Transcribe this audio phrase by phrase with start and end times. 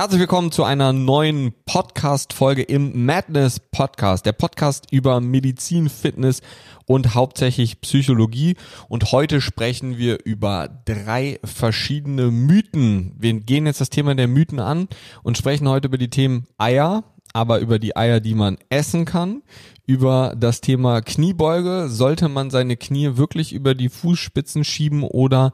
[0.00, 6.40] Herzlich willkommen zu einer neuen Podcast-Folge im Madness Podcast, der Podcast über Medizin, Fitness
[6.86, 8.56] und hauptsächlich Psychologie.
[8.88, 13.14] Und heute sprechen wir über drei verschiedene Mythen.
[13.18, 14.88] Wir gehen jetzt das Thema der Mythen an
[15.22, 17.04] und sprechen heute über die Themen Eier,
[17.34, 19.42] aber über die Eier, die man essen kann,
[19.84, 21.90] über das Thema Kniebeuge.
[21.90, 25.52] Sollte man seine Knie wirklich über die Fußspitzen schieben oder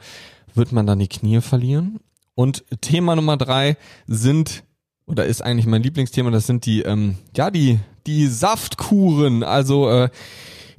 [0.55, 1.99] wird man dann die Knie verlieren?
[2.37, 4.63] Und Thema Nummer drei sind,
[5.07, 9.43] oder ist eigentlich mein Lieblingsthema, das sind die, ähm, ja, die, die Saftkuren.
[9.43, 10.11] Also äh,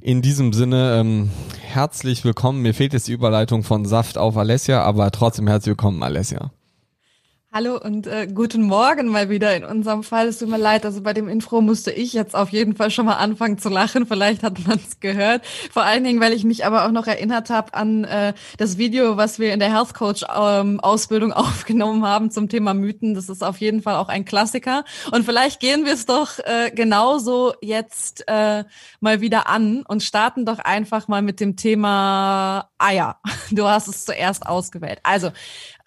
[0.00, 1.30] in diesem Sinne, ähm,
[1.60, 2.62] herzlich willkommen.
[2.62, 6.52] Mir fehlt jetzt die Überleitung von Saft auf Alessia, aber trotzdem herzlich willkommen, Alessia.
[7.50, 10.28] Hallo und äh, guten Morgen mal wieder in unserem Fall.
[10.28, 13.06] Es tut mir leid, also bei dem Intro musste ich jetzt auf jeden Fall schon
[13.06, 14.04] mal anfangen zu lachen.
[14.06, 15.46] Vielleicht hat man es gehört.
[15.72, 19.16] Vor allen Dingen, weil ich mich aber auch noch erinnert habe an äh, das Video,
[19.16, 23.14] was wir in der Health Coach ähm, Ausbildung aufgenommen haben zum Thema Mythen.
[23.14, 24.84] Das ist auf jeden Fall auch ein Klassiker.
[25.10, 28.64] Und vielleicht gehen wir es doch äh, genauso jetzt äh,
[29.00, 33.16] mal wieder an und starten doch einfach mal mit dem Thema Eier.
[33.50, 35.00] Du hast es zuerst ausgewählt.
[35.02, 35.30] Also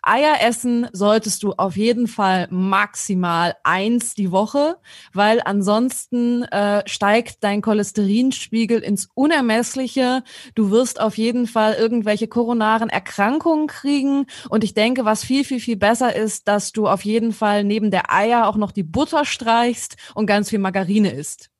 [0.03, 4.77] Eier essen solltest du auf jeden Fall maximal eins die Woche,
[5.13, 10.23] weil ansonsten äh, steigt dein Cholesterinspiegel ins Unermessliche.
[10.55, 14.25] Du wirst auf jeden Fall irgendwelche koronaren Erkrankungen kriegen.
[14.49, 17.91] Und ich denke, was viel, viel, viel besser ist, dass du auf jeden Fall neben
[17.91, 21.51] der Eier auch noch die Butter streichst und ganz viel Margarine isst.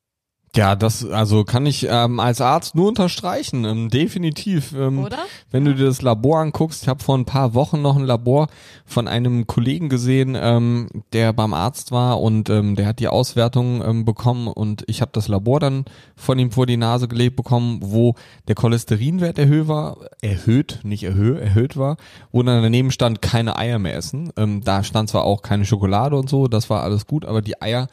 [0.53, 4.73] Ja, das also kann ich ähm, als Arzt nur unterstreichen, ähm, definitiv.
[4.73, 5.19] Ähm, Oder?
[5.49, 8.47] Wenn du dir das Labor anguckst, ich habe vor ein paar Wochen noch ein Labor
[8.85, 13.81] von einem Kollegen gesehen, ähm, der beim Arzt war und ähm, der hat die Auswertung
[13.81, 15.85] ähm, bekommen und ich habe das Labor dann
[16.17, 18.15] von ihm vor die Nase gelegt bekommen, wo
[18.49, 21.95] der Cholesterinwert erhöht war, erhöht, nicht erhöht, erhöht war,
[22.33, 24.33] wo dann daneben stand, keine Eier mehr essen.
[24.35, 27.61] Ähm, da stand zwar auch keine Schokolade und so, das war alles gut, aber die
[27.61, 27.87] Eier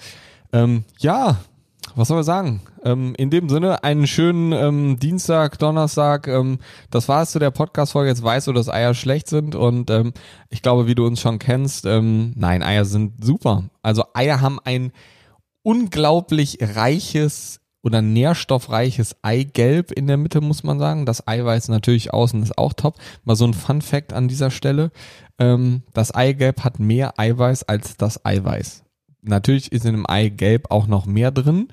[0.53, 1.39] ähm, ja,
[1.97, 2.61] was soll man sagen?
[2.85, 6.29] Ähm, in dem Sinne, einen schönen ähm, Dienstag, Donnerstag.
[6.29, 6.59] Ähm,
[6.91, 8.11] das war es zu der Podcast-Folge.
[8.11, 10.13] Jetzt weißt du, dass Eier schlecht sind und ähm,
[10.51, 13.65] ich glaube, wie du uns schon kennst, ähm, nein, Eier sind super.
[13.83, 14.93] Also Eier haben ein
[15.63, 21.07] unglaublich reiches oder nährstoffreiches Eigelb in der Mitte, muss man sagen.
[21.07, 22.97] Das Eiweiß natürlich außen ist auch top.
[23.25, 24.91] Mal so ein Fun Fact an dieser Stelle.
[25.39, 28.85] Ähm, das Eigelb hat mehr Eiweiß als das Eiweiß.
[29.23, 31.69] Natürlich ist in dem Eigelb auch noch mehr drin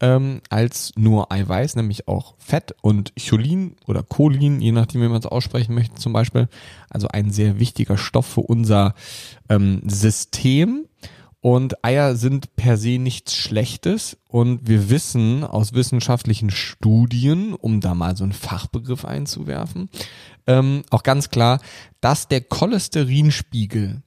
[0.00, 5.20] ähm, als nur Eiweiß, nämlich auch Fett und Cholin oder Cholin, je nachdem, wie man
[5.20, 6.48] es aussprechen möchte zum Beispiel.
[6.90, 8.94] Also ein sehr wichtiger Stoff für unser
[9.48, 10.86] ähm, System.
[11.42, 14.18] Und Eier sind per se nichts Schlechtes.
[14.28, 19.88] Und wir wissen aus wissenschaftlichen Studien, um da mal so einen Fachbegriff einzuwerfen,
[20.46, 21.60] ähm, auch ganz klar,
[22.00, 24.02] dass der Cholesterinspiegel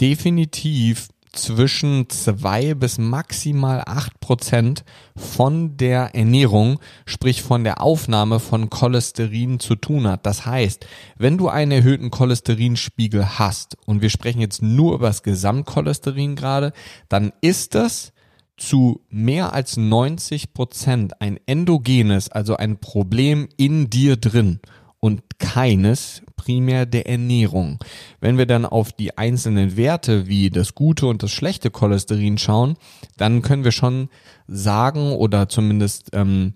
[0.00, 8.70] definitiv zwischen zwei bis maximal acht Prozent von der Ernährung, sprich von der Aufnahme von
[8.70, 10.26] Cholesterin zu tun hat.
[10.26, 10.86] Das heißt,
[11.16, 16.72] wenn du einen erhöhten Cholesterinspiegel hast, und wir sprechen jetzt nur über das Gesamtcholesterin gerade,
[17.08, 18.12] dann ist das
[18.56, 24.60] zu mehr als 90 Prozent ein endogenes, also ein Problem in dir drin
[24.98, 27.78] und keines primär der Ernährung.
[28.20, 32.76] Wenn wir dann auf die einzelnen Werte wie das gute und das schlechte Cholesterin schauen,
[33.16, 34.08] dann können wir schon
[34.46, 36.54] sagen oder zumindest ähm,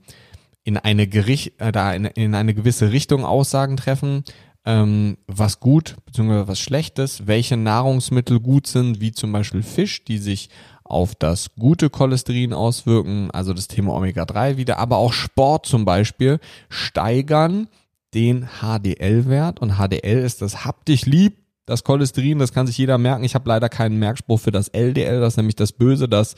[0.62, 4.22] in eine Gericht, äh, in, in eine gewisse Richtung Aussagen treffen,
[4.64, 6.46] ähm, was gut bzw.
[6.46, 10.50] was schlechtes, welche Nahrungsmittel gut sind, wie zum Beispiel Fisch, die sich
[10.84, 16.38] auf das gute Cholesterin auswirken, also das Thema Omega-3 wieder, aber auch Sport zum Beispiel
[16.68, 17.66] steigern
[18.14, 22.98] den HDL-Wert und HDL ist das hab dich lieb, das Cholesterin, das kann sich jeder
[22.98, 23.24] merken.
[23.24, 26.34] Ich habe leider keinen Merkspruch für das LDL, das ist nämlich das Böse, das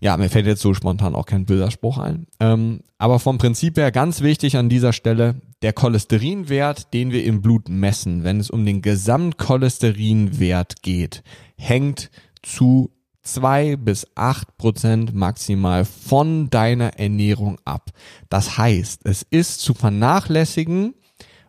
[0.00, 2.26] ja, mir fällt jetzt so spontan auch kein böser Spruch ein.
[2.38, 7.40] Ähm, aber vom Prinzip her ganz wichtig an dieser Stelle, der Cholesterinwert, den wir im
[7.40, 11.22] Blut messen, wenn es um den Gesamtcholesterinwert geht,
[11.56, 12.10] hängt
[12.42, 12.90] zu
[13.26, 17.90] zwei bis acht Prozent maximal von deiner Ernährung ab.
[18.28, 20.94] Das heißt, es ist zu vernachlässigen,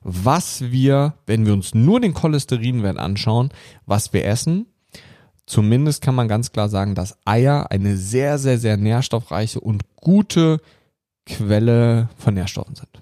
[0.02, 3.50] was wir, wenn wir uns nur den Cholesterinwert anschauen,
[3.86, 4.68] was wir essen.
[5.46, 10.60] Zumindest kann man ganz klar sagen, dass Eier eine sehr, sehr, sehr nährstoffreiche und gute
[11.26, 13.02] Quelle von Nährstoffen sind.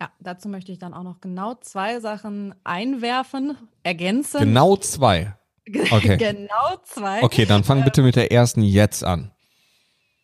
[0.00, 4.40] Ja, dazu möchte ich dann auch noch genau zwei Sachen einwerfen, ergänzen.
[4.40, 5.34] Genau zwei.
[5.90, 6.16] Okay.
[6.16, 7.22] genau zwei.
[7.22, 9.33] Okay, dann fang bitte mit der ersten jetzt an.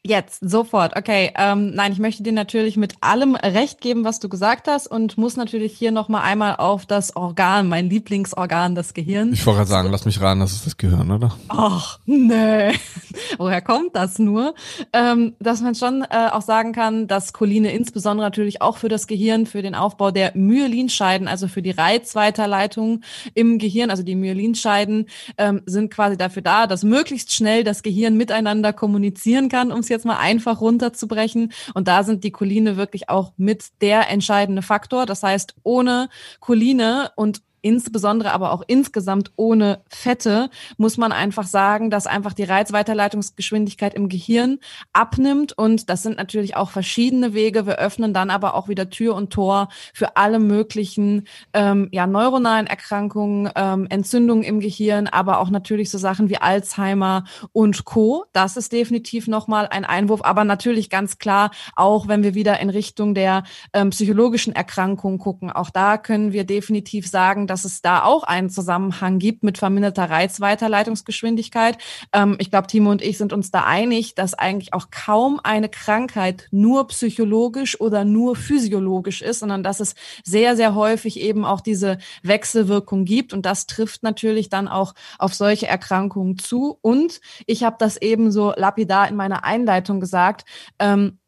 [0.02, 0.96] Jetzt, sofort.
[0.96, 4.86] Okay, ähm, nein, ich möchte dir natürlich mit allem recht geben, was du gesagt hast
[4.86, 9.34] und muss natürlich hier nochmal einmal auf das Organ, mein Lieblingsorgan, das Gehirn.
[9.34, 11.36] Ich wollte gerade sagen, lass mich raten, das ist das Gehirn, oder?
[11.48, 12.72] Ach, nee.
[13.36, 14.54] Woher kommt das nur?
[14.94, 19.06] Ähm, dass man schon äh, auch sagen kann, dass Choline insbesondere natürlich auch für das
[19.06, 23.02] Gehirn, für den Aufbau der Myelinscheiden, also für die Reizweiterleitung
[23.34, 28.16] im Gehirn, also die Myelinscheiden ähm, sind quasi dafür da, dass möglichst schnell das Gehirn
[28.16, 31.52] miteinander kommunizieren kann, um jetzt mal einfach runterzubrechen.
[31.74, 35.06] Und da sind die Choline wirklich auch mit der entscheidende Faktor.
[35.06, 36.08] Das heißt, ohne
[36.40, 42.44] Choline und insbesondere aber auch insgesamt ohne Fette, muss man einfach sagen, dass einfach die
[42.44, 44.58] Reizweiterleitungsgeschwindigkeit im Gehirn
[44.92, 45.56] abnimmt.
[45.56, 47.66] Und das sind natürlich auch verschiedene Wege.
[47.66, 52.66] Wir öffnen dann aber auch wieder Tür und Tor für alle möglichen ähm, ja, neuronalen
[52.66, 58.24] Erkrankungen, ähm, Entzündungen im Gehirn, aber auch natürlich so Sachen wie Alzheimer und Co.
[58.32, 60.24] Das ist definitiv nochmal ein Einwurf.
[60.24, 65.50] Aber natürlich ganz klar, auch wenn wir wieder in Richtung der ähm, psychologischen Erkrankungen gucken,
[65.50, 70.08] auch da können wir definitiv sagen, dass es da auch einen Zusammenhang gibt mit verminderter
[70.08, 71.78] Reizweiterleitungsgeschwindigkeit.
[72.12, 75.68] Ähm, ich glaube, Timo und ich sind uns da einig, dass eigentlich auch kaum eine
[75.68, 79.94] Krankheit nur psychologisch oder nur physiologisch ist, sondern dass es
[80.24, 83.32] sehr, sehr häufig eben auch diese Wechselwirkung gibt.
[83.32, 86.78] Und das trifft natürlich dann auch auf solche Erkrankungen zu.
[86.80, 90.44] Und ich habe das eben so lapidar in meiner Einleitung gesagt.
[90.78, 91.18] Ähm,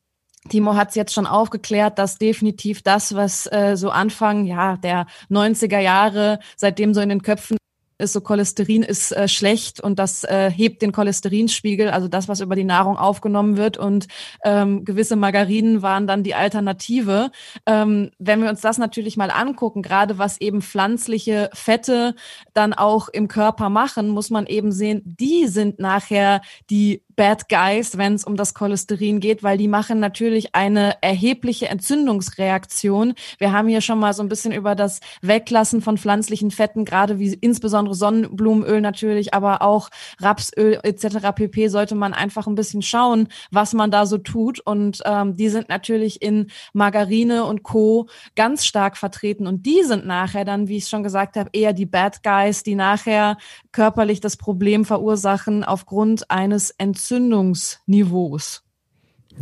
[0.48, 5.06] Timo hat es jetzt schon aufgeklärt, dass definitiv das, was äh, so Anfang ja der
[5.30, 7.56] 90er Jahre, seitdem so in den Köpfen
[8.02, 12.40] ist so Cholesterin ist äh, schlecht und das äh, hebt den Cholesterinspiegel, also das, was
[12.40, 13.78] über die Nahrung aufgenommen wird.
[13.78, 14.08] Und
[14.44, 17.30] ähm, gewisse Margarinen waren dann die Alternative.
[17.64, 22.14] Ähm, wenn wir uns das natürlich mal angucken, gerade was eben pflanzliche Fette
[22.52, 27.98] dann auch im Körper machen, muss man eben sehen, die sind nachher die Bad Guys,
[27.98, 33.14] wenn es um das Cholesterin geht, weil die machen natürlich eine erhebliche Entzündungsreaktion.
[33.38, 37.18] Wir haben hier schon mal so ein bisschen über das Weglassen von pflanzlichen Fetten, gerade
[37.18, 41.32] wie insbesondere Sonnenblumenöl natürlich, aber auch Rapsöl etc.
[41.34, 41.68] pp.
[41.68, 44.60] sollte man einfach ein bisschen schauen, was man da so tut.
[44.60, 48.08] Und ähm, die sind natürlich in Margarine und Co.
[48.36, 49.46] ganz stark vertreten.
[49.46, 52.74] Und die sind nachher dann, wie ich schon gesagt habe, eher die Bad Guys, die
[52.74, 53.36] nachher
[53.72, 57.01] körperlich das Problem verursachen aufgrund eines Entzündungsreaktions.
[57.02, 58.62] Entzündungsniveaus.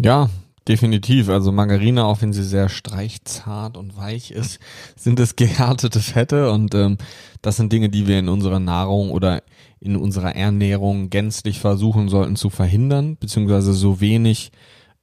[0.01, 0.31] Ja,
[0.67, 1.29] definitiv.
[1.29, 4.61] Also Margarine, auch wenn sie sehr streichzart und weich ist,
[4.97, 6.97] sind es gehärtete Fette und ähm,
[7.43, 9.43] das sind Dinge, die wir in unserer Nahrung oder
[9.79, 14.53] in unserer Ernährung gänzlich versuchen sollten zu verhindern, beziehungsweise so wenig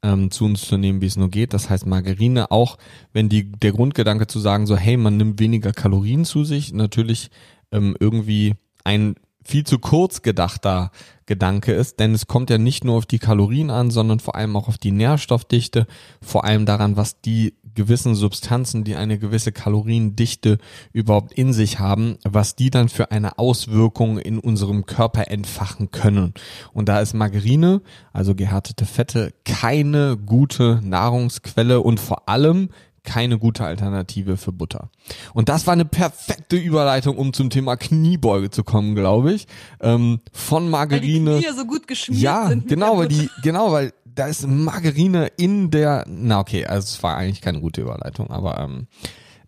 [0.01, 1.53] ähm, zu uns zu nehmen, wie es nur geht.
[1.53, 2.77] Das heißt Margarine, auch
[3.13, 7.29] wenn die der Grundgedanke zu sagen, so hey, man nimmt weniger Kalorien zu sich, natürlich
[7.71, 9.15] ähm, irgendwie ein
[9.47, 10.91] viel zu kurz gedachter
[11.25, 14.55] Gedanke ist, denn es kommt ja nicht nur auf die Kalorien an, sondern vor allem
[14.55, 15.87] auch auf die Nährstoffdichte,
[16.21, 20.57] vor allem daran, was die gewissen Substanzen, die eine gewisse Kaloriendichte
[20.91, 26.33] überhaupt in sich haben, was die dann für eine Auswirkung in unserem Körper entfachen können.
[26.73, 32.69] Und da ist Margarine, also gehärtete Fette, keine gute Nahrungsquelle und vor allem
[33.07, 34.89] keine gute Alternative für Butter.
[35.33, 39.47] Und das war eine perfekte Überleitung, um zum Thema Kniebeuge zu kommen, glaube ich.
[39.79, 41.31] Ähm, von Margarine.
[41.31, 42.63] Weil die Knie so gut geschmiert ja, sind.
[42.63, 47.01] Ja, genau, weil die, genau, weil da ist Margarine in der, na okay, also es
[47.01, 48.87] war eigentlich keine gute Überleitung, aber ähm,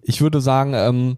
[0.01, 1.17] ich würde sagen, ähm,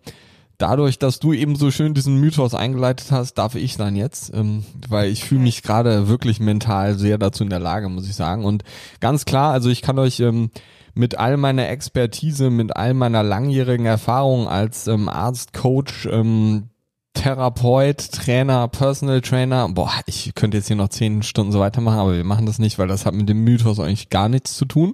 [0.61, 4.63] dadurch, dass du eben so schön diesen Mythos eingeleitet hast, darf ich dann jetzt, ähm,
[4.87, 8.45] weil ich fühle mich gerade wirklich mental sehr dazu in der Lage, muss ich sagen.
[8.45, 8.63] Und
[8.99, 10.51] ganz klar, also ich kann euch ähm,
[10.93, 16.69] mit all meiner Expertise, mit all meiner langjährigen Erfahrung als ähm, Arzt, Coach, ähm,
[17.13, 22.15] Therapeut, Trainer, Personal Trainer, boah, ich könnte jetzt hier noch zehn Stunden so weitermachen, aber
[22.15, 24.93] wir machen das nicht, weil das hat mit dem Mythos eigentlich gar nichts zu tun.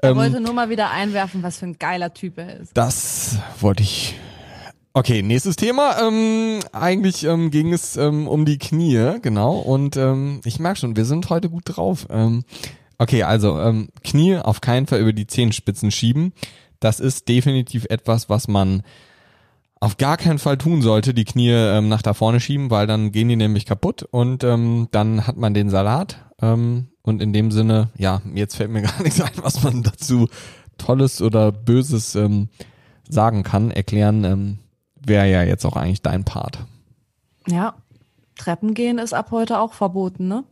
[0.00, 2.76] Er ähm, wollte nur mal wieder einwerfen, was für ein geiler Typ er ist.
[2.76, 4.16] Das wollte ich.
[4.94, 5.96] Okay, nächstes Thema.
[6.06, 9.56] Ähm, eigentlich ähm, ging es ähm, um die Knie, genau.
[9.56, 12.06] Und ähm, ich merke schon, wir sind heute gut drauf.
[12.10, 12.44] Ähm,
[13.02, 16.32] Okay, also ähm, Knie auf keinen Fall über die Zehenspitzen schieben.
[16.78, 18.84] Das ist definitiv etwas, was man
[19.80, 23.10] auf gar keinen Fall tun sollte, die Knie ähm, nach da vorne schieben, weil dann
[23.10, 26.24] gehen die nämlich kaputt und ähm, dann hat man den Salat.
[26.40, 30.28] Ähm, und in dem Sinne, ja, jetzt fällt mir gar nichts ein, was man dazu
[30.78, 32.50] Tolles oder Böses ähm,
[33.08, 33.72] sagen kann.
[33.72, 34.58] Erklären ähm,
[35.06, 36.64] wäre ja jetzt auch eigentlich dein Part.
[37.46, 37.74] Ja,
[38.36, 40.44] Treppen gehen ist ab heute auch verboten, ne?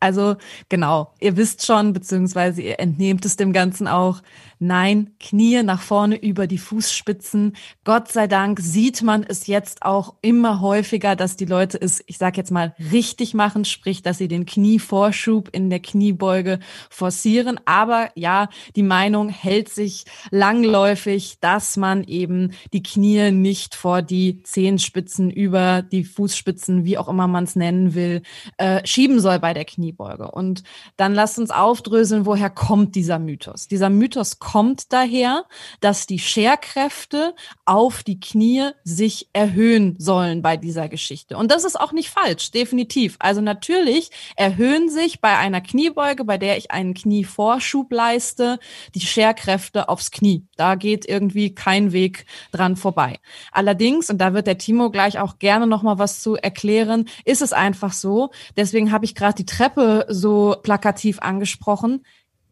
[0.00, 0.36] Also
[0.68, 4.22] genau, ihr wisst schon, beziehungsweise ihr entnehmt es dem Ganzen auch.
[4.60, 7.54] Nein, Knie nach vorne über die Fußspitzen.
[7.84, 12.18] Gott sei Dank sieht man es jetzt auch immer häufiger, dass die Leute es, ich
[12.18, 16.58] sage jetzt mal, richtig machen, sprich, dass sie den Knievorschub in der Kniebeuge
[16.90, 17.60] forcieren.
[17.66, 24.42] Aber ja, die Meinung hält sich langläufig, dass man eben die Knie nicht vor die
[24.42, 28.22] Zehenspitzen über die Fußspitzen, wie auch immer man es nennen will,
[28.56, 30.30] äh, schieben soll bei der Kniebeuge.
[30.30, 30.62] Und
[30.96, 33.68] dann lasst uns aufdröseln, woher kommt dieser Mythos.
[33.68, 35.44] Dieser Mythos kommt daher,
[35.80, 41.36] dass die Scherkräfte auf die Knie sich erhöhen sollen bei dieser Geschichte.
[41.36, 43.16] Und das ist auch nicht falsch, definitiv.
[43.18, 48.58] Also natürlich erhöhen sich bei einer Kniebeuge, bei der ich einen Knievorschub leiste,
[48.94, 50.46] die Scherkräfte aufs Knie.
[50.56, 53.18] Da geht irgendwie kein Weg dran vorbei.
[53.52, 57.42] Allerdings, und da wird der Timo gleich auch gerne noch mal was zu erklären, ist
[57.42, 59.77] es einfach so, deswegen habe ich gerade die Treppe
[60.08, 62.04] so plakativ angesprochen,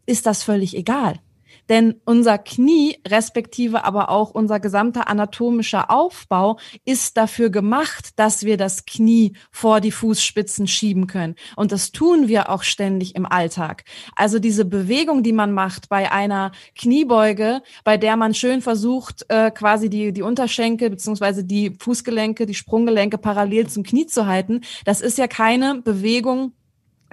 [0.05, 1.19] ist das völlig egal.
[1.69, 8.57] Denn unser Knie, respektive aber auch unser gesamter anatomischer Aufbau, ist dafür gemacht, dass wir
[8.57, 11.35] das Knie vor die Fußspitzen schieben können.
[11.55, 13.83] Und das tun wir auch ständig im Alltag.
[14.15, 19.51] Also diese Bewegung, die man macht bei einer Kniebeuge, bei der man schön versucht, äh,
[19.51, 25.01] quasi die, die Unterschenkel beziehungsweise die Fußgelenke, die Sprunggelenke parallel zum Knie zu halten, das
[25.01, 26.53] ist ja keine Bewegung,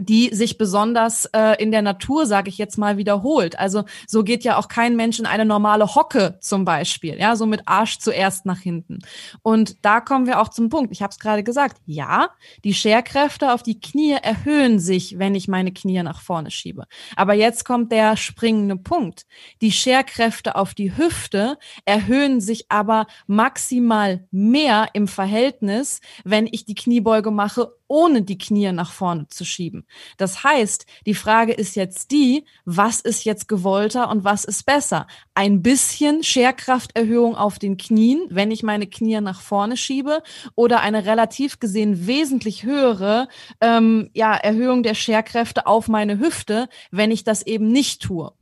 [0.00, 3.58] die sich besonders äh, in der Natur, sage ich jetzt mal, wiederholt.
[3.58, 7.46] Also so geht ja auch kein Mensch in eine normale Hocke zum Beispiel, ja, so
[7.46, 9.00] mit Arsch zuerst nach hinten.
[9.42, 10.92] Und da kommen wir auch zum Punkt.
[10.92, 11.80] Ich habe es gerade gesagt.
[11.86, 12.30] Ja,
[12.64, 16.86] die Scherkräfte auf die Knie erhöhen sich, wenn ich meine Knie nach vorne schiebe.
[17.16, 19.26] Aber jetzt kommt der springende Punkt.
[19.60, 26.74] Die Scherkräfte auf die Hüfte erhöhen sich aber maximal mehr im Verhältnis, wenn ich die
[26.74, 29.86] Kniebeuge mache ohne die Knie nach vorne zu schieben.
[30.16, 35.06] Das heißt, die Frage ist jetzt die, was ist jetzt gewollter und was ist besser?
[35.34, 40.22] Ein bisschen Scherkrafterhöhung auf den Knien, wenn ich meine Knie nach vorne schiebe,
[40.54, 43.28] oder eine relativ gesehen wesentlich höhere
[43.60, 48.32] ähm, ja, Erhöhung der Scherkräfte auf meine Hüfte, wenn ich das eben nicht tue.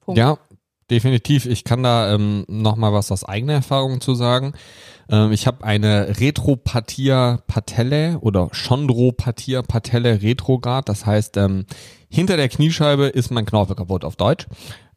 [0.00, 0.18] Punkt.
[0.18, 0.38] Ja,
[0.90, 1.44] definitiv.
[1.46, 4.54] Ich kann da ähm, noch mal was aus eigener Erfahrung zu sagen.
[5.08, 10.88] Ähm, ich habe eine Retropathia patelle oder Chondropathia patelle retrograd.
[10.88, 11.66] Das heißt, ähm,
[12.10, 14.46] hinter der Kniescheibe ist mein Knorpel kaputt auf Deutsch.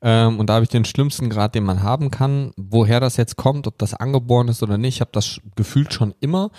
[0.04, 2.52] Ähm, und da habe ich den schlimmsten Grad, den man haben kann.
[2.58, 6.16] Woher das jetzt kommt, ob das angeboren ist oder nicht, ich habe das gefühlt schon
[6.20, 6.50] immer.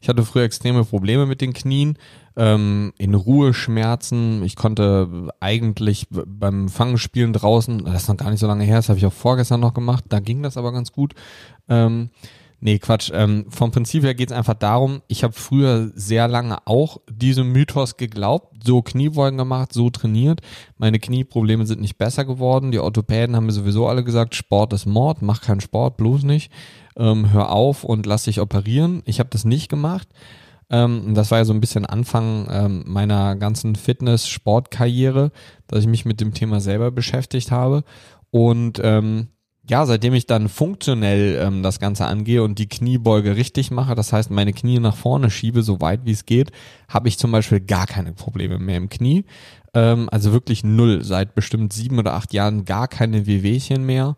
[0.00, 1.98] Ich hatte früher extreme Probleme mit den Knien,
[2.36, 4.42] ähm, in Ruhe Schmerzen.
[4.44, 8.88] Ich konnte eigentlich beim Fangenspielen draußen, das ist noch gar nicht so lange her, das
[8.88, 11.14] habe ich auch vorgestern noch gemacht, da ging das aber ganz gut.
[11.68, 12.10] Ähm,
[12.64, 13.10] Nee, Quatsch.
[13.12, 17.50] Ähm, vom Prinzip her geht es einfach darum, ich habe früher sehr lange auch diesem
[17.50, 20.42] Mythos geglaubt, so Kniebeugen gemacht, so trainiert.
[20.78, 22.70] Meine Knieprobleme sind nicht besser geworden.
[22.70, 26.52] Die Orthopäden haben mir sowieso alle gesagt, Sport ist Mord, mach keinen Sport, bloß nicht.
[26.96, 29.02] Ähm, hör auf und lass dich operieren.
[29.06, 30.06] Ich habe das nicht gemacht.
[30.70, 35.32] Ähm, das war ja so ein bisschen Anfang ähm, meiner ganzen Fitness-Sportkarriere,
[35.66, 37.82] dass ich mich mit dem Thema selber beschäftigt habe.
[38.30, 39.30] Und ähm,
[39.68, 44.12] ja, seitdem ich dann funktionell ähm, das Ganze angehe und die Kniebeuge richtig mache, das
[44.12, 46.50] heißt meine Knie nach vorne schiebe, so weit wie es geht,
[46.88, 49.24] habe ich zum Beispiel gar keine Probleme mehr im Knie.
[49.72, 54.16] Ähm, also wirklich null, seit bestimmt sieben oder acht Jahren gar keine Wehwehchen mehr.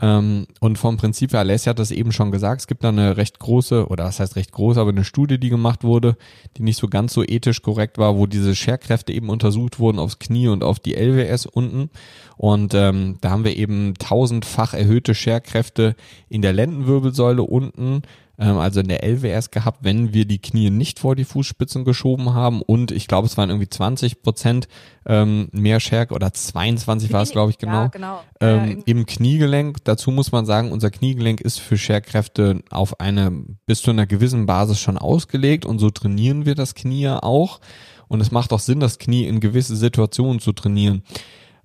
[0.00, 3.16] Ähm, und vom Prinzip her, Alessia hat das eben schon gesagt, es gibt da eine
[3.16, 6.16] recht große, oder das heißt recht groß, aber eine Studie, die gemacht wurde,
[6.56, 10.18] die nicht so ganz so ethisch korrekt war, wo diese Scherkräfte eben untersucht wurden aufs
[10.18, 11.90] Knie und auf die LWS unten.
[12.36, 15.94] Und ähm, da haben wir eben tausendfach erhöhte Scherkräfte
[16.28, 18.02] in der Lendenwirbelsäule unten,
[18.36, 22.62] also in der LWS gehabt, wenn wir die Knie nicht vor die Fußspitzen geschoben haben
[22.62, 24.68] und ich glaube, es waren irgendwie 20 Prozent
[25.06, 28.20] ähm, mehr Stärke oder 22 war es, glaube ich, genau, ja, genau.
[28.40, 29.84] Ähm, im Kniegelenk.
[29.84, 33.30] Dazu muss man sagen, unser Kniegelenk ist für Scherkräfte auf eine
[33.66, 37.60] bis zu einer gewissen Basis schon ausgelegt und so trainieren wir das Knie auch.
[38.08, 41.02] Und es macht auch Sinn, das Knie in gewisse Situationen zu trainieren.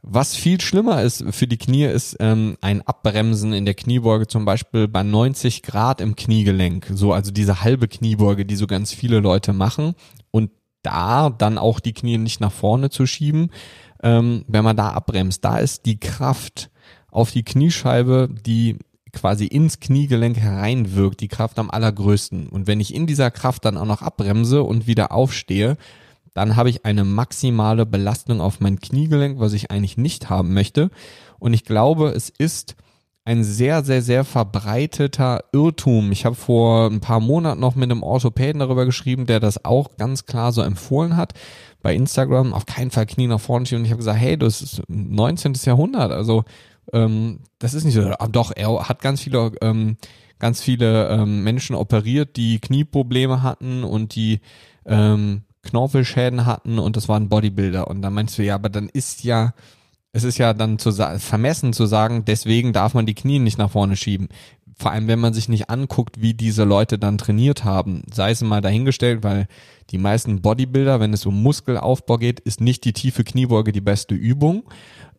[0.02, 4.46] Was viel schlimmer ist für die Knie, ist ähm, ein Abbremsen in der Kniebeuge, zum
[4.46, 6.88] Beispiel bei 90 Grad im Kniegelenk.
[6.94, 9.96] So, also diese halbe Kniebeuge, die so ganz viele Leute machen.
[10.32, 10.52] Und
[10.82, 13.52] da dann auch die Knie nicht nach vorne zu schieben,
[14.02, 15.44] ähm, wenn man da abbremst.
[15.44, 16.70] Da ist die Kraft
[17.12, 18.78] auf die Kniescheibe, die
[19.12, 22.48] quasi ins Kniegelenk hereinwirkt, die Kraft am allergrößten.
[22.48, 25.78] Und wenn ich in dieser Kraft dann auch noch abbremse und wieder aufstehe,
[26.34, 30.92] dann habe ich eine maximale Belastung auf mein Kniegelenk, was ich eigentlich nicht haben möchte.
[31.40, 32.76] Und ich glaube, es ist
[33.26, 36.12] ein sehr, sehr, sehr verbreiteter Irrtum.
[36.12, 39.98] Ich habe vor ein paar Monaten noch mit einem Orthopäden darüber geschrieben, der das auch
[39.98, 41.34] ganz klar so empfohlen hat
[41.82, 42.54] bei Instagram.
[42.54, 43.82] Auf keinen Fall Knie nach vorne schieben.
[43.82, 45.54] Und ich habe gesagt, hey, das ist 19.
[45.64, 46.12] Jahrhundert.
[46.12, 46.44] Also
[46.92, 48.02] ähm, das ist nicht so.
[48.02, 49.98] Aber doch, er hat ganz viele, ähm,
[50.40, 54.40] ganz viele ähm, Menschen operiert, die Knieprobleme hatten und die
[54.86, 57.88] ähm, Knorpelschäden hatten und das waren Bodybuilder.
[57.88, 59.54] Und dann meinst du, ja, aber dann ist ja
[60.12, 63.72] es ist ja dann zu vermessen zu sagen, deswegen darf man die Knie nicht nach
[63.72, 64.30] vorne schieben.
[64.76, 68.04] Vor allem, wenn man sich nicht anguckt, wie diese Leute dann trainiert haben.
[68.12, 69.48] Sei es mal dahingestellt, weil
[69.90, 74.16] die meisten Bodybuilder, wenn es um Muskelaufbau geht, ist nicht die tiefe Kniebeuge die beste
[74.16, 74.64] Übung.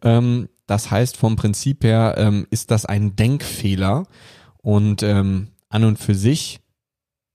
[0.02, 4.04] Ähm, das heißt, vom Prinzip her ähm, ist das ein Denkfehler.
[4.62, 6.60] Und ähm, an und für sich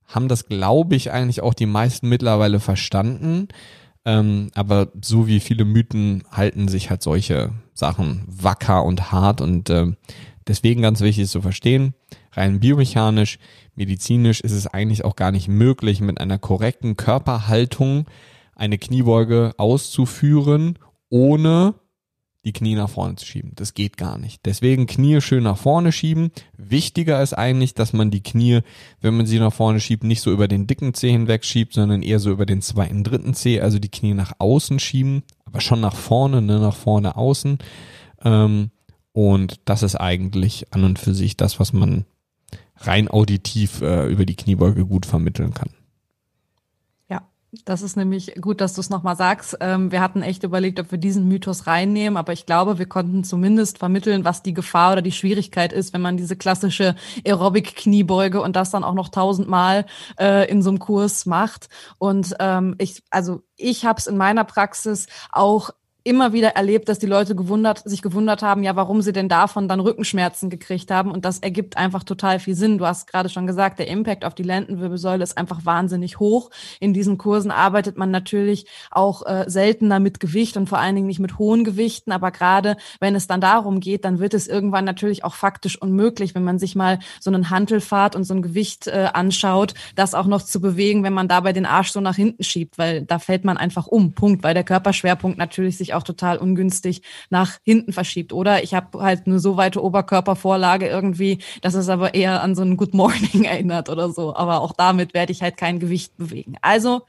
[0.07, 3.47] haben das, glaube ich, eigentlich auch die meisten mittlerweile verstanden.
[4.05, 9.69] Ähm, aber so wie viele Mythen halten sich halt solche Sachen wacker und hart und
[9.69, 9.93] äh,
[10.47, 11.95] deswegen ganz wichtig zu verstehen,
[12.33, 13.39] rein biomechanisch,
[13.73, 18.05] medizinisch ist es eigentlich auch gar nicht möglich, mit einer korrekten Körperhaltung
[18.55, 20.77] eine Kniebeuge auszuführen,
[21.09, 21.73] ohne
[22.45, 23.51] die Knie nach vorne zu schieben.
[23.55, 24.45] Das geht gar nicht.
[24.45, 26.31] Deswegen Knie schön nach vorne schieben.
[26.57, 28.61] Wichtiger ist eigentlich, dass man die Knie,
[29.01, 32.03] wenn man sie nach vorne schiebt, nicht so über den dicken Zeh hinweg schiebt, sondern
[32.03, 35.81] eher so über den zweiten, dritten Zeh, also die Knie nach außen schieben, aber schon
[35.81, 37.57] nach vorne, ne, nach vorne außen.
[38.23, 38.69] Ähm,
[39.11, 42.05] und das ist eigentlich an und für sich das, was man
[42.77, 45.69] rein auditiv äh, über die Kniebeuge gut vermitteln kann.
[47.63, 49.57] Das ist nämlich gut, dass du es nochmal sagst.
[49.61, 53.23] Ähm, wir hatten echt überlegt, ob wir diesen Mythos reinnehmen, aber ich glaube, wir konnten
[53.23, 56.95] zumindest vermitteln, was die Gefahr oder die Schwierigkeit ist, wenn man diese klassische
[57.25, 59.85] Aerobic-Kniebeuge und das dann auch noch tausendmal
[60.19, 61.69] äh, in so einem Kurs macht.
[61.97, 65.69] Und ähm, ich, also ich habe es in meiner Praxis auch
[66.05, 69.67] immer wieder erlebt, dass die Leute gewundert, sich gewundert haben, ja, warum sie denn davon
[69.67, 71.09] dann Rückenschmerzen gekriegt haben.
[71.09, 72.77] Und das ergibt einfach total viel Sinn.
[72.77, 76.51] Du hast gerade schon gesagt, der Impact auf die Lendenwirbelsäule ist einfach wahnsinnig hoch.
[76.79, 81.07] In diesen Kursen arbeitet man natürlich auch äh, seltener mit Gewicht und vor allen Dingen
[81.07, 82.11] nicht mit hohen Gewichten.
[82.11, 86.35] Aber gerade wenn es dann darum geht, dann wird es irgendwann natürlich auch faktisch unmöglich,
[86.35, 90.27] wenn man sich mal so einen Hantelfahrt und so ein Gewicht äh, anschaut, das auch
[90.27, 93.43] noch zu bewegen, wenn man dabei den Arsch so nach hinten schiebt, weil da fällt
[93.43, 94.13] man einfach um.
[94.13, 98.33] Punkt, weil der Körperschwerpunkt natürlich sich auch total ungünstig nach hinten verschiebt.
[98.33, 102.61] Oder ich habe halt eine so weite Oberkörpervorlage irgendwie, dass es aber eher an so
[102.61, 104.35] ein Good Morning erinnert oder so.
[104.35, 106.55] Aber auch damit werde ich halt kein Gewicht bewegen.
[106.61, 107.03] Also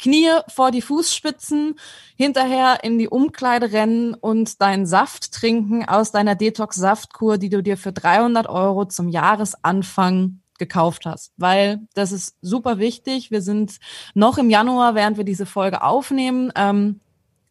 [0.00, 1.78] Knie vor die Fußspitzen,
[2.16, 7.76] hinterher in die Umkleide rennen und deinen Saft trinken aus deiner Detox-Saftkur, die du dir
[7.76, 13.30] für 300 Euro zum Jahresanfang gekauft hast, weil das ist super wichtig.
[13.30, 13.78] Wir sind
[14.14, 16.52] noch im Januar, während wir diese Folge aufnehmen.
[16.54, 17.00] Ähm,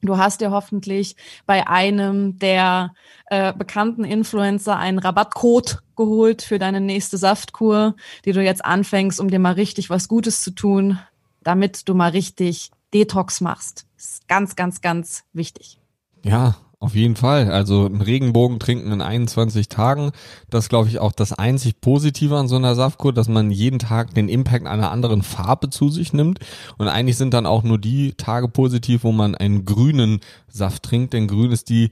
[0.02, 2.94] Du hast dir hoffentlich bei einem der
[3.26, 9.30] äh, bekannten Influencer einen Rabattcode geholt für deine nächste Saftkur, die du jetzt anfängst, um
[9.30, 11.00] dir mal richtig was Gutes zu tun,
[11.44, 13.86] damit du mal richtig Detox machst.
[13.98, 15.80] Das ist ganz, ganz, ganz wichtig.
[16.24, 17.52] Ja, auf jeden Fall.
[17.52, 20.12] Also ein Regenbogen trinken in 21 Tagen,
[20.50, 24.14] das glaube ich auch das einzig Positive an so einer Saftkur, dass man jeden Tag
[24.14, 26.40] den Impact einer anderen Farbe zu sich nimmt.
[26.78, 31.14] Und eigentlich sind dann auch nur die Tage positiv, wo man einen grünen Saft trinkt,
[31.14, 31.92] denn grün ist die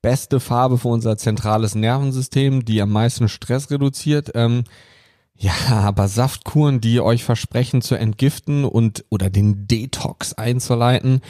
[0.00, 4.32] beste Farbe für unser zentrales Nervensystem, die am meisten Stress reduziert.
[4.34, 4.64] Ähm,
[5.36, 11.20] ja, aber Saftkuren, die euch versprechen zu entgiften und oder den Detox einzuleiten,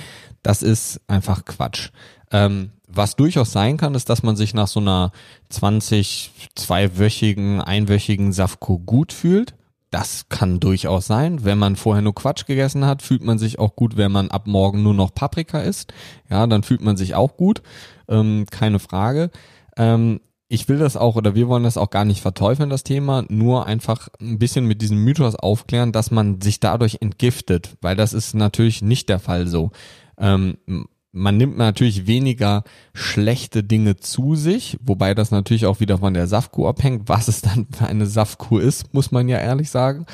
[0.43, 1.91] das ist einfach Quatsch.
[2.31, 5.13] Ähm, was durchaus sein kann, ist, dass man sich nach so einer
[5.49, 9.55] 20, zweiwöchigen, einwöchigen Saftkur gut fühlt.
[9.91, 11.45] Das kann durchaus sein.
[11.45, 14.47] Wenn man vorher nur Quatsch gegessen hat, fühlt man sich auch gut, wenn man ab
[14.47, 15.93] morgen nur noch Paprika isst.
[16.31, 17.63] Ja, dann fühlt man sich auch gut.
[18.09, 19.31] Ähm, keine Frage.
[19.77, 20.21] Ähm,
[20.53, 23.65] ich will das auch oder wir wollen das auch gar nicht verteufeln, das Thema, nur
[23.65, 28.35] einfach ein bisschen mit diesem Mythos aufklären, dass man sich dadurch entgiftet, weil das ist
[28.35, 29.71] natürlich nicht der Fall so.
[30.19, 30.59] Ähm,
[31.11, 36.27] man nimmt natürlich weniger schlechte Dinge zu sich, wobei das natürlich auch wieder von der
[36.27, 37.09] Saftkur abhängt.
[37.09, 40.05] Was es dann für eine Saftkur ist, muss man ja ehrlich sagen.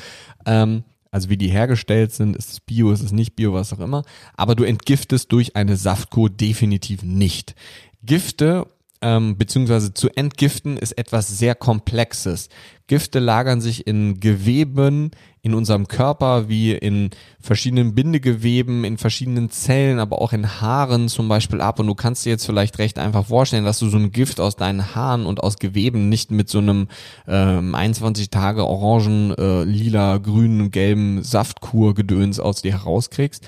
[0.45, 3.79] Ähm, also wie die hergestellt sind, ist es Bio, ist es nicht Bio, was auch
[3.79, 4.03] immer.
[4.37, 7.55] Aber du entgiftest durch eine Saftkur definitiv nicht.
[8.03, 8.67] Gifte
[9.01, 12.49] ähm, beziehungsweise zu entgiften ist etwas sehr Komplexes.
[12.87, 19.99] Gifte lagern sich in Geweben in unserem Körper, wie in verschiedenen Bindegeweben, in verschiedenen Zellen,
[19.99, 21.79] aber auch in Haaren zum Beispiel ab.
[21.79, 24.57] Und du kannst dir jetzt vielleicht recht einfach vorstellen, dass du so ein Gift aus
[24.57, 26.87] deinen Haaren und aus Geweben nicht mit so einem
[27.27, 33.47] ähm, 21 Tage orangen, äh, lila, grünen, gelben Saftkur-Gedöns aus dir herauskriegst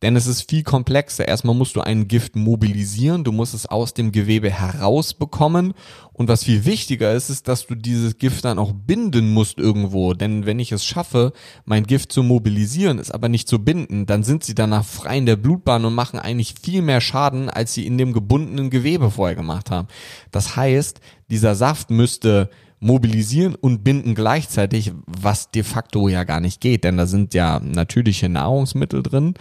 [0.00, 1.26] Denn es ist viel komplexer.
[1.26, 5.74] Erstmal musst du ein Gift mobilisieren, du musst es aus dem Gewebe herausbekommen.
[6.12, 10.14] Und was viel wichtiger ist, ist, dass du dieses Gift dann auch binden musst irgendwo.
[10.14, 11.32] Denn wenn ich es schaffe,
[11.64, 15.26] mein Gift zu mobilisieren, es aber nicht zu binden, dann sind sie danach frei in
[15.26, 19.36] der Blutbahn und machen eigentlich viel mehr Schaden, als sie in dem gebundenen Gewebe vorher
[19.36, 19.88] gemacht haben.
[20.30, 26.60] Das heißt, dieser Saft müsste mobilisieren und binden gleichzeitig, was de facto ja gar nicht
[26.60, 29.34] geht, denn da sind ja natürliche Nahrungsmittel drin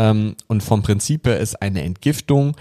[0.00, 2.56] ähm, und vom Prinzip her ist eine Entgiftung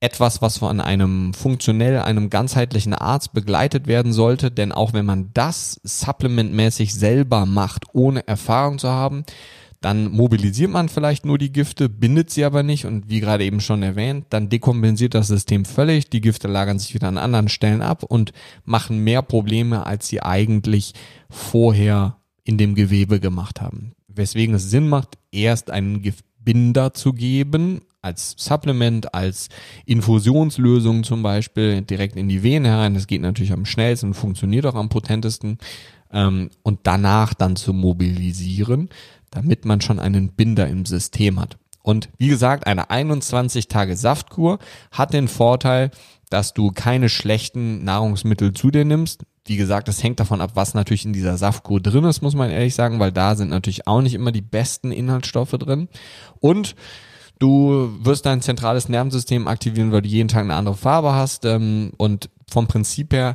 [0.00, 5.30] etwas, was von einem funktionell, einem ganzheitlichen Arzt begleitet werden sollte, denn auch wenn man
[5.32, 9.24] das supplementmäßig selber macht, ohne Erfahrung zu haben,
[9.80, 12.86] dann mobilisiert man vielleicht nur die Gifte, bindet sie aber nicht.
[12.86, 16.94] Und wie gerade eben schon erwähnt, dann dekompensiert das System völlig, die Gifte lagern sich
[16.94, 18.32] wieder an anderen Stellen ab und
[18.64, 20.94] machen mehr Probleme, als sie eigentlich
[21.30, 23.92] vorher in dem Gewebe gemacht haben.
[24.08, 26.02] Weswegen es Sinn macht, erst einen
[26.42, 29.48] Giftbinder zu geben, als Supplement, als
[29.86, 32.94] Infusionslösung zum Beispiel direkt in die Venen herein.
[32.94, 35.58] Das geht natürlich am schnellsten und funktioniert auch am potentesten.
[36.12, 38.88] Ähm, und danach dann zu mobilisieren,
[39.30, 41.58] damit man schon einen Binder im System hat.
[41.82, 44.58] Und wie gesagt, eine 21 Tage Saftkur
[44.90, 45.90] hat den Vorteil,
[46.28, 49.24] dass du keine schlechten Nahrungsmittel zu dir nimmst.
[49.44, 52.50] Wie gesagt, das hängt davon ab, was natürlich in dieser Saftkur drin ist, muss man
[52.50, 55.88] ehrlich sagen, weil da sind natürlich auch nicht immer die besten Inhaltsstoffe drin.
[56.40, 56.76] Und
[57.40, 61.44] du wirst dein zentrales Nervensystem aktivieren, weil du jeden Tag eine andere Farbe hast.
[61.44, 63.34] Ähm, und vom Prinzip her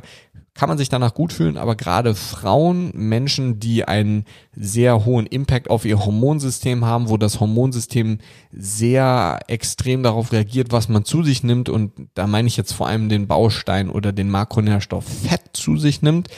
[0.58, 4.24] kann man sich danach gut fühlen, aber gerade Frauen, Menschen, die einen
[4.56, 8.18] sehr hohen Impact auf ihr Hormonsystem haben, wo das Hormonsystem
[8.50, 12.88] sehr extrem darauf reagiert, was man zu sich nimmt und da meine ich jetzt vor
[12.88, 16.28] allem den Baustein oder den Makronährstoff Fett zu sich nimmt,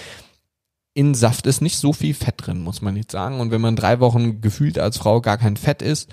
[0.93, 3.41] in Saft ist nicht so viel Fett drin, muss man nicht sagen.
[3.41, 6.11] Und wenn man drei Wochen gefühlt als Frau gar kein Fett isst,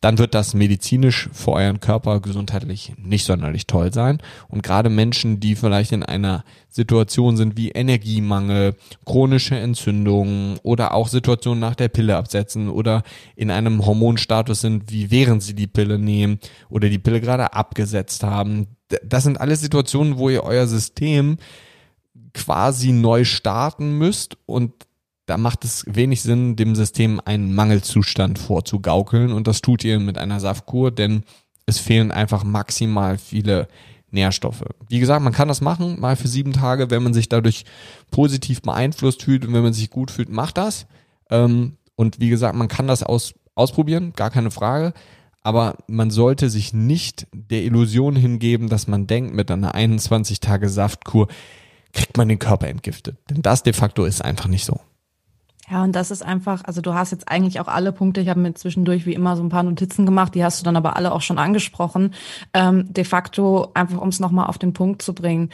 [0.00, 4.18] dann wird das medizinisch für euren Körper gesundheitlich nicht sonderlich toll sein.
[4.48, 11.08] Und gerade Menschen, die vielleicht in einer Situation sind wie Energiemangel, chronische Entzündungen oder auch
[11.08, 13.02] Situationen nach der Pille absetzen oder
[13.36, 18.22] in einem Hormonstatus sind, wie während sie die Pille nehmen oder die Pille gerade abgesetzt
[18.22, 18.66] haben.
[19.02, 21.38] Das sind alles Situationen, wo ihr euer System
[22.34, 24.72] quasi neu starten müsst und
[25.26, 30.18] da macht es wenig Sinn, dem System einen Mangelzustand vorzugaukeln und das tut ihr mit
[30.18, 31.24] einer Saftkur, denn
[31.66, 33.68] es fehlen einfach maximal viele
[34.10, 34.64] Nährstoffe.
[34.88, 37.64] Wie gesagt, man kann das machen, mal für sieben Tage, wenn man sich dadurch
[38.10, 40.86] positiv beeinflusst fühlt und wenn man sich gut fühlt, macht das.
[41.28, 44.92] Ähm, und wie gesagt, man kann das aus, ausprobieren, gar keine Frage.
[45.42, 50.68] Aber man sollte sich nicht der Illusion hingeben, dass man denkt, mit einer 21 Tage
[50.68, 51.28] Saftkur
[51.92, 53.16] kriegt man den Körper entgiftet.
[53.30, 54.80] Denn das de facto ist einfach nicht so.
[55.68, 58.38] Ja, und das ist einfach, also du hast jetzt eigentlich auch alle Punkte, ich habe
[58.38, 61.10] mir zwischendurch wie immer so ein paar Notizen gemacht, die hast du dann aber alle
[61.12, 62.14] auch schon angesprochen.
[62.54, 65.50] Ähm, de facto, einfach um es nochmal auf den Punkt zu bringen,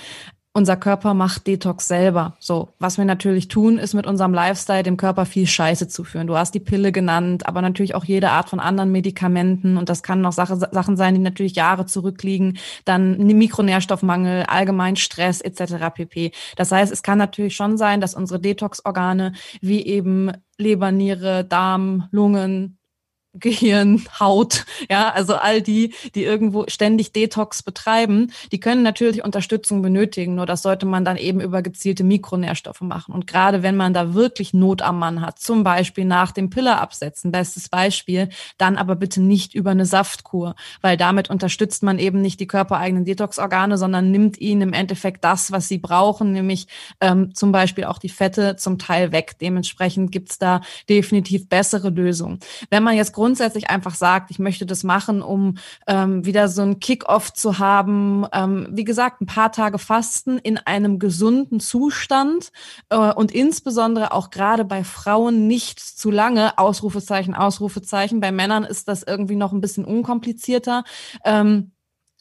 [0.55, 2.37] unser Körper macht Detox selber.
[2.39, 6.27] So, was wir natürlich tun, ist mit unserem Lifestyle dem Körper viel Scheiße zuführen.
[6.27, 10.03] Du hast die Pille genannt, aber natürlich auch jede Art von anderen Medikamenten und das
[10.03, 12.59] kann noch Sache, Sachen sein, die natürlich Jahre zurückliegen.
[12.85, 15.95] Dann Mikronährstoffmangel, allgemein Stress etc.
[15.95, 16.33] pp.
[16.57, 22.09] Das heißt, es kann natürlich schon sein, dass unsere Detox-Organe wie eben Leber, Niere, Darm,
[22.11, 22.79] Lungen,
[23.35, 29.81] Gehirn, Haut, ja, also all die, die irgendwo ständig Detox betreiben, die können natürlich Unterstützung
[29.81, 33.15] benötigen, nur das sollte man dann eben über gezielte Mikronährstoffe machen.
[33.15, 36.81] Und gerade wenn man da wirklich Not am Mann hat, zum Beispiel nach dem Piller
[36.81, 42.21] absetzen, bestes Beispiel, dann aber bitte nicht über eine Saftkur, weil damit unterstützt man eben
[42.21, 46.67] nicht die körpereigenen Detox-Organe, sondern nimmt ihnen im Endeffekt das, was sie brauchen, nämlich
[47.01, 49.37] ähm, zum Beispiel auch die Fette zum Teil weg.
[49.41, 52.39] Dementsprechend gibt's da definitiv bessere Lösungen.
[52.69, 55.55] Wenn man jetzt grundsätzlich einfach sagt, ich möchte das machen, um
[55.87, 60.59] ähm, wieder so ein Kick-off zu haben, ähm, wie gesagt, ein paar Tage Fasten in
[60.59, 62.51] einem gesunden Zustand
[62.89, 68.19] äh, und insbesondere auch gerade bei Frauen nicht zu lange, Ausrufezeichen, Ausrufezeichen.
[68.19, 70.83] Bei Männern ist das irgendwie noch ein bisschen unkomplizierter.
[71.25, 71.71] Ähm,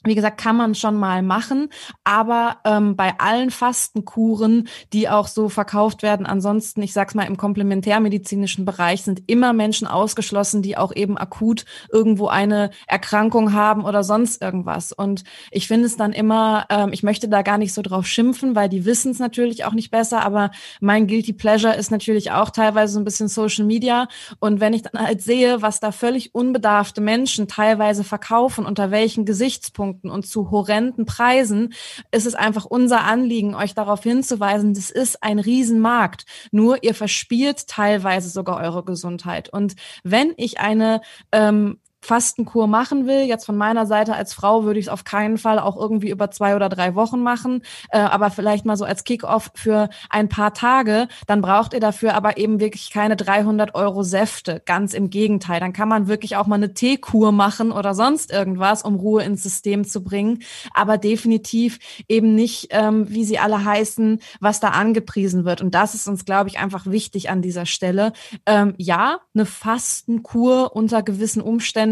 [0.04, 1.70] wie gesagt, kann man schon mal machen,
[2.04, 7.38] aber ähm, bei allen Fastenkuren, die auch so verkauft werden, ansonsten, ich sag's mal, im
[7.38, 14.04] komplementärmedizinischen Bereich sind immer Menschen ausgeschlossen, die auch eben akut irgendwo eine Erkrankung haben oder
[14.04, 14.92] sonst irgendwas.
[14.92, 18.56] Und ich finde es dann immer, ähm, ich möchte da gar nicht so drauf schimpfen,
[18.56, 22.50] weil die wissen es natürlich auch nicht besser, aber mein Guilty Pleasure ist natürlich auch
[22.50, 24.08] teilweise so ein bisschen Social Media.
[24.40, 29.26] Und wenn ich dann halt sehe, was da völlig unbedarfte Menschen teilweise verkaufen, unter welchen
[29.26, 31.74] Gesichtspunkten, Schwerpunkten und zu horrenden Preisen,
[32.12, 36.26] ist es einfach unser Anliegen, euch darauf hinzuweisen, das ist ein Riesenmarkt.
[36.52, 39.50] Nur ihr verspielt teilweise sogar eure Gesundheit.
[39.50, 41.02] Und wenn ich eine
[41.32, 45.38] ähm, Fastenkur machen will, jetzt von meiner Seite als Frau würde ich es auf keinen
[45.38, 47.62] Fall auch irgendwie über zwei oder drei Wochen machen,
[47.92, 52.16] äh, aber vielleicht mal so als Kickoff für ein paar Tage, dann braucht ihr dafür
[52.16, 54.64] aber eben wirklich keine 300 Euro Säfte.
[54.66, 58.82] Ganz im Gegenteil, dann kann man wirklich auch mal eine Teekur machen oder sonst irgendwas,
[58.82, 60.40] um Ruhe ins System zu bringen,
[60.74, 65.62] aber definitiv eben nicht, ähm, wie sie alle heißen, was da angepriesen wird.
[65.62, 68.14] Und das ist uns, glaube ich, einfach wichtig an dieser Stelle.
[68.48, 71.91] Ähm, ja, eine Fastenkur unter gewissen Umständen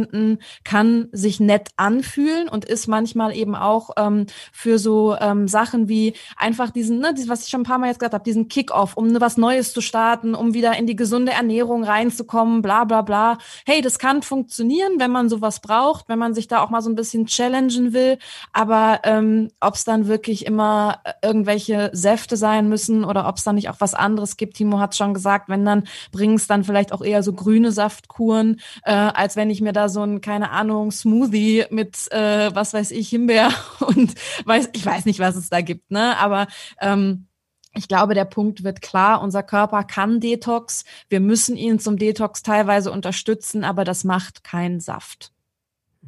[0.64, 6.14] kann sich nett anfühlen und ist manchmal eben auch ähm, für so ähm, Sachen wie
[6.38, 9.20] einfach diesen, ne, was ich schon ein paar Mal jetzt gesagt habe, diesen Kick-off, um
[9.20, 13.38] was Neues zu starten, um wieder in die gesunde Ernährung reinzukommen, bla bla bla.
[13.66, 16.90] Hey, das kann funktionieren, wenn man sowas braucht, wenn man sich da auch mal so
[16.90, 18.18] ein bisschen challengen will.
[18.54, 23.44] Aber ähm, ob es dann wirklich immer äh, irgendwelche Säfte sein müssen oder ob es
[23.44, 26.64] dann nicht auch was anderes gibt, Timo hat schon gesagt, wenn dann bringen es dann
[26.64, 30.52] vielleicht auch eher so grüne Saftkuren, äh, als wenn ich mir da so ein, keine
[30.52, 34.14] Ahnung, Smoothie mit, äh, was weiß ich, Himbeer und
[34.46, 36.18] weiß, ich weiß nicht, was es da gibt, ne?
[36.18, 36.48] Aber
[36.80, 37.28] ähm,
[37.76, 39.22] ich glaube, der Punkt wird klar.
[39.22, 40.86] Unser Körper kann Detox.
[41.08, 45.32] Wir müssen ihn zum Detox teilweise unterstützen, aber das macht keinen Saft.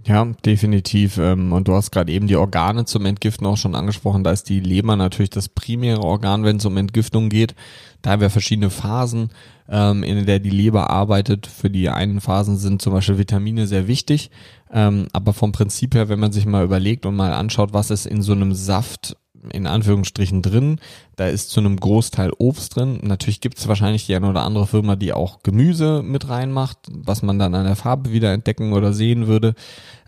[0.05, 1.17] Ja, definitiv.
[1.17, 4.23] Ähm, und du hast gerade eben die Organe zum Entgiften auch schon angesprochen.
[4.23, 7.53] Da ist die Leber natürlich das primäre Organ, wenn es um Entgiftung geht.
[8.01, 9.29] Da haben wir verschiedene Phasen,
[9.69, 11.45] ähm, in der die Leber arbeitet.
[11.45, 14.31] Für die einen Phasen sind zum Beispiel Vitamine sehr wichtig.
[14.71, 18.07] Ähm, aber vom Prinzip her, wenn man sich mal überlegt und mal anschaut, was ist
[18.07, 19.17] in so einem Saft
[19.51, 20.79] in Anführungsstrichen drin.
[21.15, 22.99] Da ist zu einem Großteil Obst drin.
[23.03, 27.21] Natürlich gibt es wahrscheinlich die eine oder andere Firma, die auch Gemüse mit reinmacht, was
[27.21, 29.53] man dann an der Farbe wieder entdecken oder sehen würde.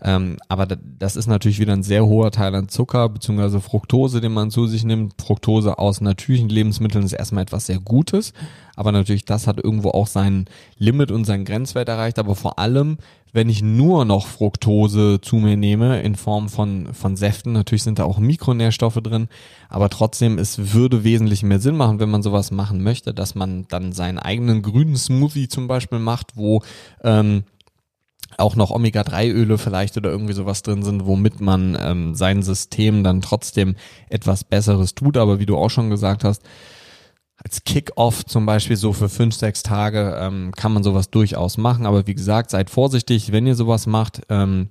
[0.02, 3.60] Ähm, aber das ist natürlich wieder ein sehr hoher Teil an Zucker bzw.
[3.60, 5.14] Fructose, den man zu sich nimmt.
[5.20, 8.32] Fructose aus natürlichen Lebensmitteln ist erstmal etwas sehr Gutes.
[8.76, 10.46] Aber natürlich, das hat irgendwo auch sein
[10.78, 12.18] Limit und sein Grenzwert erreicht.
[12.18, 12.98] Aber vor allem
[13.34, 17.98] wenn ich nur noch Fructose zu mir nehme in Form von, von Säften, natürlich sind
[17.98, 19.26] da auch Mikronährstoffe drin,
[19.68, 23.66] aber trotzdem, es würde wesentlich mehr Sinn machen, wenn man sowas machen möchte, dass man
[23.68, 26.62] dann seinen eigenen grünen Smoothie zum Beispiel macht, wo
[27.02, 27.42] ähm,
[28.38, 33.20] auch noch Omega-3-Öle vielleicht oder irgendwie sowas drin sind, womit man ähm, sein System dann
[33.20, 33.74] trotzdem
[34.08, 35.16] etwas Besseres tut.
[35.16, 36.42] Aber wie du auch schon gesagt hast,
[37.44, 41.86] als Kick-Off zum Beispiel so für fünf, sechs Tage ähm, kann man sowas durchaus machen.
[41.86, 44.22] Aber wie gesagt, seid vorsichtig, wenn ihr sowas macht.
[44.30, 44.70] Ähm,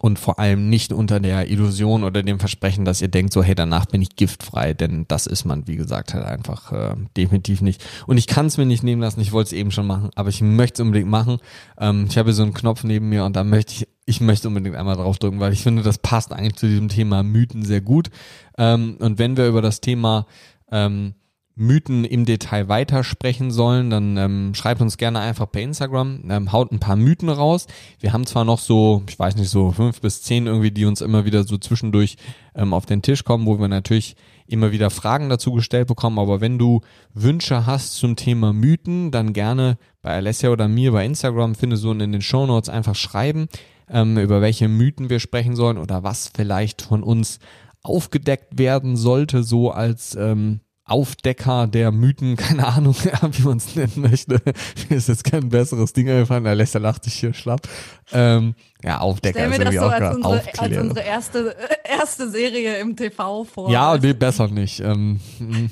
[0.00, 3.54] und vor allem nicht unter der Illusion oder dem Versprechen, dass ihr denkt, so hey,
[3.54, 7.82] danach bin ich giftfrei, denn das ist man, wie gesagt, halt einfach äh, definitiv nicht.
[8.06, 10.28] Und ich kann es mir nicht nehmen lassen, ich wollte es eben schon machen, aber
[10.28, 11.38] ich möchte es unbedingt machen.
[11.78, 14.76] Ähm, ich habe so einen Knopf neben mir und da möchte ich, ich möchte unbedingt
[14.76, 18.10] einmal drauf drücken, weil ich finde, das passt eigentlich zu diesem Thema Mythen sehr gut.
[18.58, 20.26] Ähm, und wenn wir über das Thema
[20.70, 21.14] ähm,
[21.58, 26.70] Mythen im Detail weitersprechen sollen, dann ähm, schreibt uns gerne einfach per Instagram, ähm, haut
[26.70, 27.66] ein paar Mythen raus.
[27.98, 31.00] Wir haben zwar noch so, ich weiß nicht, so fünf bis zehn irgendwie, die uns
[31.00, 32.16] immer wieder so zwischendurch
[32.54, 34.16] ähm, auf den Tisch kommen, wo wir natürlich
[34.46, 36.18] immer wieder Fragen dazu gestellt bekommen.
[36.18, 36.82] Aber wenn du
[37.14, 41.90] Wünsche hast zum Thema Mythen, dann gerne bei Alessia oder mir bei Instagram, finde so
[41.90, 43.48] in den Show Notes einfach schreiben,
[43.88, 47.38] ähm, über welche Mythen wir sprechen sollen oder was vielleicht von uns
[47.82, 53.92] aufgedeckt werden sollte, so als ähm, Aufdecker der Mythen, keine Ahnung, wie man es nennen
[53.96, 54.40] möchte.
[54.88, 57.68] Mir ist jetzt kein besseres Ding eingefallen, lässt lacht sich hier schlapp.
[58.12, 62.30] Ähm, ja, Aufdecker Stell ist irgendwie so auch als unsere, als unsere erste, äh, erste
[62.30, 63.70] Serie im TV vor.
[63.70, 64.80] Ja, nee, besser nicht.
[64.80, 65.18] Ähm,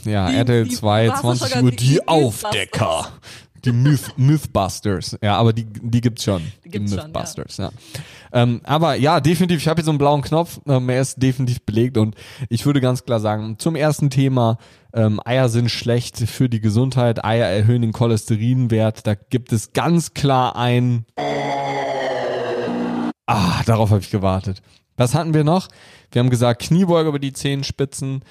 [0.05, 3.09] ja, die, RTL 2, 20 Uhr, die, die Aufdecker.
[3.65, 5.17] Die Myth, Mythbusters.
[5.23, 6.43] Ja, aber die, die gibt's schon.
[6.65, 7.71] Die, gibt's die Mythbusters, schon, ja.
[7.71, 8.43] ja.
[8.43, 11.63] Ähm, aber ja, definitiv, ich habe hier so einen blauen Knopf, ähm, er ist definitiv
[11.63, 12.17] belegt und
[12.49, 14.59] ich würde ganz klar sagen, zum ersten Thema,
[14.95, 20.15] ähm, Eier sind schlecht für die Gesundheit, Eier erhöhen den Cholesterinwert, da gibt es ganz
[20.15, 21.05] klar ein...
[23.27, 24.63] Ah, darauf habe ich gewartet.
[24.97, 25.69] Was hatten wir noch?
[26.13, 28.23] Wir haben gesagt, Kniebeuge über die Zehenspitzen,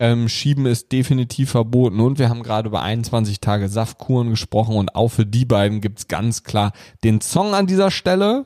[0.00, 4.94] ähm, Schieben ist definitiv verboten und wir haben gerade über 21 Tage Saftkuren gesprochen und
[4.94, 6.72] auch für die beiden gibt's ganz klar
[7.04, 8.44] den Song an dieser Stelle.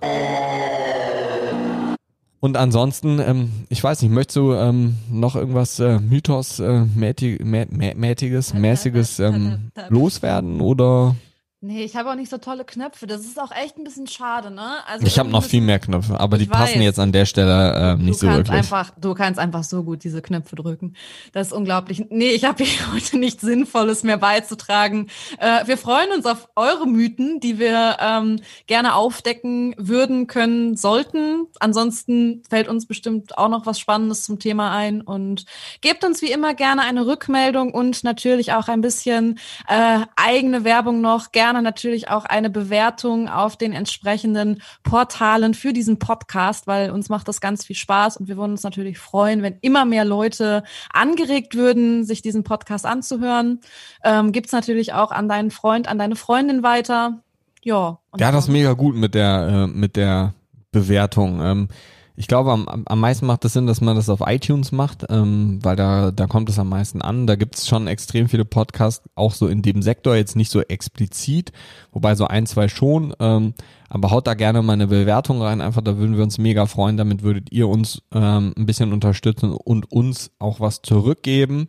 [2.45, 8.53] Und ansonsten, ähm, ich weiß nicht, möchtest du ähm, noch irgendwas äh, Mythos äh, mäßiges,
[8.53, 11.17] mäßiges ähm, loswerden oder?
[11.67, 13.07] Nee, ich habe auch nicht so tolle Knöpfe.
[13.07, 14.87] Das ist auch echt ein bisschen schade, ne?
[14.87, 16.85] Also ich habe noch viel mehr Knöpfe, aber die passen weiß.
[16.85, 18.51] jetzt an der Stelle äh, nicht du so wirklich.
[18.51, 20.95] Einfach, du kannst einfach so gut diese Knöpfe drücken.
[21.33, 22.05] Das ist unglaublich.
[22.11, 25.09] Nee, ich habe hier heute nichts Sinnvolles mehr beizutragen.
[25.39, 31.47] Äh, wir freuen uns auf eure Mythen, die wir ähm, gerne aufdecken würden, können, sollten.
[31.61, 35.01] Ansonsten fällt uns bestimmt auch noch was Spannendes zum Thema ein.
[35.01, 35.47] Und
[35.81, 41.01] gebt uns wie immer gerne eine Rückmeldung und natürlich auch ein bisschen äh, eigene Werbung
[41.01, 41.33] noch.
[41.33, 47.09] Gerne gerne natürlich auch eine Bewertung auf den entsprechenden Portalen für diesen Podcast, weil uns
[47.09, 50.65] macht das ganz viel Spaß und wir würden uns natürlich freuen, wenn immer mehr Leute
[50.93, 53.61] angeregt würden, sich diesen Podcast anzuhören.
[54.03, 57.21] Ähm, Gibt natürlich auch an deinen Freund, an deine Freundin weiter.
[57.63, 57.99] Ja.
[58.19, 60.35] Ja, das ist mega gut mit der, äh, mit der
[60.73, 61.41] Bewertung.
[61.41, 61.69] Ähm,
[62.17, 65.59] ich glaube, am, am meisten macht es Sinn, dass man das auf iTunes macht, ähm,
[65.63, 67.27] weil da, da kommt es am meisten an.
[67.27, 70.61] Da gibt es schon extrem viele Podcasts, auch so in dem Sektor, jetzt nicht so
[70.61, 71.53] explizit,
[71.93, 73.15] wobei so ein, zwei schon.
[73.19, 73.55] Ähm,
[73.89, 76.97] aber haut da gerne mal eine Bewertung rein, einfach, da würden wir uns mega freuen.
[76.97, 81.69] Damit würdet ihr uns ähm, ein bisschen unterstützen und uns auch was zurückgeben.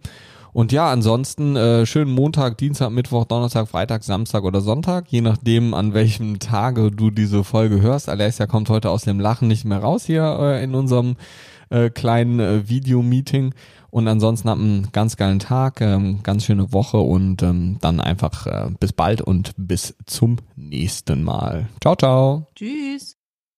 [0.55, 5.73] Und ja, ansonsten äh, schönen Montag, Dienstag, Mittwoch, Donnerstag, Freitag, Samstag oder Sonntag, je nachdem,
[5.73, 8.07] an welchem Tage du diese Folge hörst.
[8.07, 11.17] Alessia kommt heute aus dem Lachen nicht mehr raus hier äh, in unserem
[11.69, 13.53] äh, kleinen äh, Video-Meeting.
[13.89, 18.47] Und ansonsten habt einen ganz geilen Tag, ähm, ganz schöne Woche und ähm, dann einfach
[18.47, 21.67] äh, bis bald und bis zum nächsten Mal.
[21.81, 22.47] Ciao, ciao.
[22.55, 23.14] Tschüss.